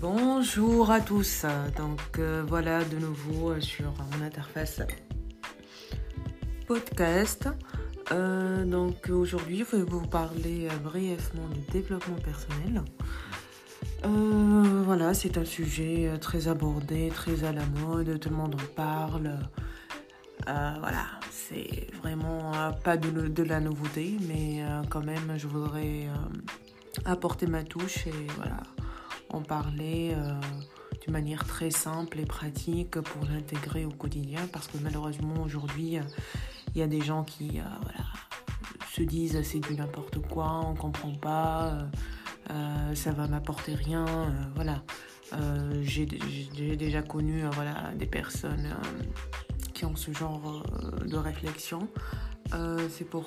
[0.00, 1.44] Bonjour à tous.
[1.76, 4.80] Donc euh, voilà de nouveau euh, sur mon interface
[6.68, 7.48] podcast.
[8.12, 12.84] Euh, donc aujourd'hui, je vais vous parler brièvement du développement personnel.
[14.84, 19.36] voilà, c'est un sujet très abordé, très à la mode, tout le monde en parle.
[20.46, 22.52] voilà, c'est vraiment
[22.84, 26.06] pas de, de, la nouveauté, mais quand même, je voudrais
[27.04, 28.58] apporter ma touche et voilà
[29.30, 30.32] en parler euh,
[31.02, 35.98] d'une manière très simple et pratique pour l'intégrer au quotidien parce que malheureusement aujourd'hui
[36.74, 37.62] il y a des gens qui euh,
[38.92, 41.78] se disent c'est du n'importe quoi, on comprend pas,
[42.50, 44.06] euh, ça va m'apporter rien,
[44.54, 44.82] voilà.
[45.82, 46.06] J'ai
[46.76, 47.42] déjà connu
[47.96, 48.74] des personnes
[49.74, 50.64] qui ont ce genre
[51.04, 51.86] de réflexion.
[52.88, 53.26] c'est pour